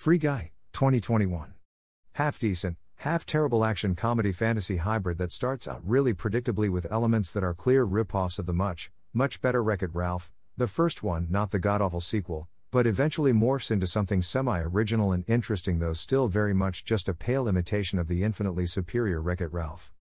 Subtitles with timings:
[0.00, 1.52] Free Guy, 2021.
[2.12, 7.30] Half decent, half terrible action comedy fantasy hybrid that starts out really predictably with elements
[7.32, 11.26] that are clear ripoffs of the much, much better Wreck It Ralph, the first one,
[11.28, 15.92] not the god awful sequel, but eventually morphs into something semi original and interesting, though
[15.92, 19.92] still very much just a pale imitation of the infinitely superior Wreck It Ralph.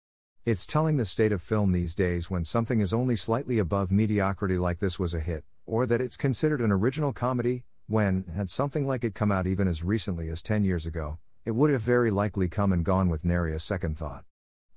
[0.45, 4.59] It's telling the state of film these days when something is only slightly above mediocrity
[4.59, 8.87] like this was a hit, or that it's considered an original comedy, when, had something
[8.87, 11.17] like it come out even as recently as 10 years ago,
[11.47, 14.25] it would have very likely come and gone with nary a second thought.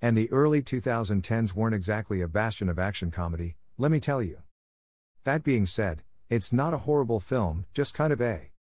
[0.02, 4.38] And the early 2010s weren't exactly a bastion of action comedy, let me tell you.
[5.26, 8.52] That being said, it's not a horrible film, just kind of a.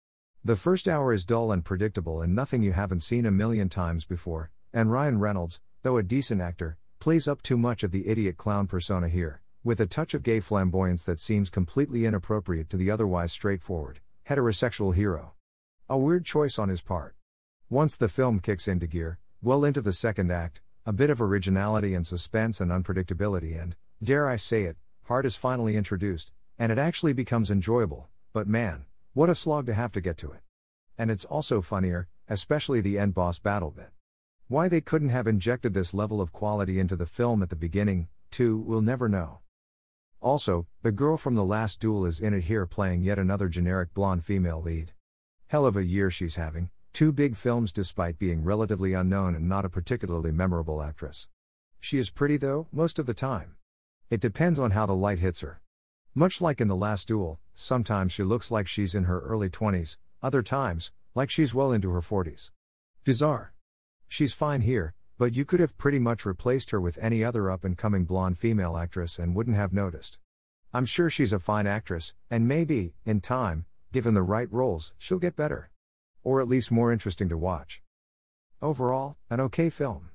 [0.45, 4.05] The first hour is dull and predictable and nothing you haven't seen a million times
[4.05, 8.37] before, and Ryan Reynolds, though a decent actor, plays up too much of the idiot
[8.37, 12.91] clown persona here, with a touch of gay flamboyance that seems completely inappropriate to the
[12.91, 15.33] otherwise straightforward, heterosexual hero.
[15.89, 17.17] A weird choice on his part.
[17.69, 21.95] Once the film kicks into gear, well into the second act, a bit of originality
[21.95, 26.78] and suspense and unpredictability and, dare I say it, heart is finally introduced, and it
[26.78, 30.42] actually becomes enjoyable, but man, what a slog to have to get to it.
[30.97, 33.91] And it's also funnier, especially the end boss battle bit.
[34.47, 38.06] Why they couldn't have injected this level of quality into the film at the beginning,
[38.31, 39.41] too, we'll never know.
[40.23, 43.95] Also, the girl from the last duel is in it here playing yet another generic
[43.95, 44.93] blonde female lead.
[45.47, 49.65] Hell of a year she's having, two big films despite being relatively unknown and not
[49.65, 51.27] a particularly memorable actress.
[51.81, 53.57] She is pretty though, most of the time.
[54.11, 55.63] It depends on how the light hits her.
[56.15, 59.97] Much like in the last duel, sometimes she looks like she's in her early 20s,
[60.23, 62.51] other times, like she's well into her 40s.
[63.05, 63.55] Bizarre.
[64.07, 67.63] She's fine here, but you could have pretty much replaced her with any other up
[67.63, 70.19] and coming blonde female actress and wouldn't have noticed.
[70.73, 75.19] I'm sure she's a fine actress, and maybe, in time, given the right roles, she'll
[75.19, 75.71] get better.
[76.25, 77.83] Or at least more interesting to watch.
[78.63, 80.09] Overall, an okay film.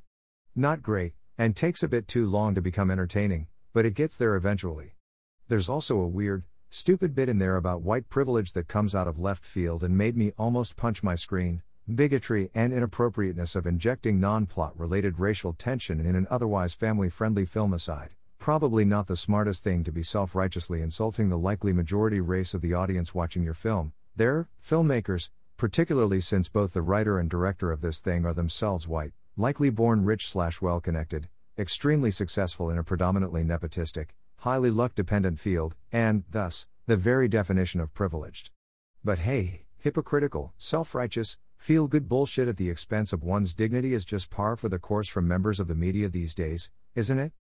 [0.55, 4.35] Not great, and takes a bit too long to become entertaining, but it gets there
[4.35, 4.95] eventually.
[5.49, 9.19] There's also a weird, stupid bit in there about white privilege that comes out of
[9.19, 11.61] left field and made me almost punch my screen,
[11.93, 17.45] bigotry, and inappropriateness of injecting non plot related racial tension in an otherwise family friendly
[17.45, 18.11] film aside.
[18.39, 22.61] Probably not the smartest thing to be self righteously insulting the likely majority race of
[22.61, 23.93] the audience watching your film.
[24.15, 29.13] They're filmmakers, particularly since both the writer and director of this thing are themselves white,
[29.37, 34.09] likely born rich slash well connected, extremely successful in a predominantly nepotistic,
[34.39, 38.51] highly luck dependent field, and, thus, the very definition of privileged.
[39.03, 44.05] But hey, hypocritical, self righteous, Feel good bullshit at the expense of one's dignity is
[44.05, 47.31] just par for the course from members of the media these days, isn't it?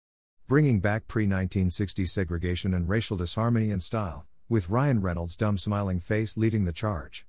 [0.47, 5.99] Bringing back pre 1960s segregation and racial disharmony in style, with Ryan Reynolds' dumb smiling
[5.99, 7.25] face leading the charge.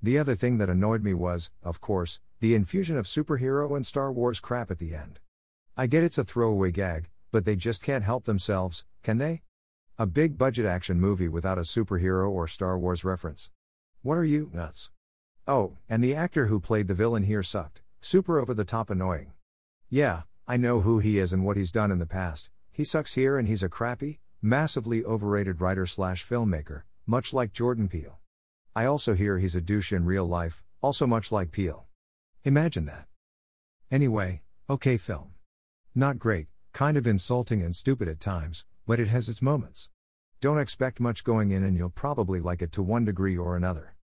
[0.00, 4.12] The other thing that annoyed me was, of course, the infusion of superhero and Star
[4.12, 5.20] Wars crap at the end.
[5.76, 9.42] I get it's a throwaway gag, but they just can't help themselves, can they?
[9.98, 13.50] A big budget action movie without a superhero or Star Wars reference.
[14.02, 14.90] What are you, nuts?
[15.46, 17.82] Oh, and the actor who played the villain here sucked.
[18.00, 19.32] Super over the top annoying.
[19.90, 22.50] Yeah, I know who he is and what he's done in the past.
[22.70, 27.88] He sucks here and he's a crappy, massively overrated writer slash filmmaker, much like Jordan
[27.88, 28.20] Peele.
[28.74, 31.86] I also hear he's a douche in real life, also much like Peele.
[32.44, 33.06] Imagine that.
[33.90, 35.34] Anyway, okay film.
[35.94, 39.90] Not great, kind of insulting and stupid at times, but it has its moments.
[40.40, 43.91] Don't expect much going in and you'll probably like it to one degree or another.